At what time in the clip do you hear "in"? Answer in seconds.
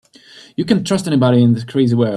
1.43-1.53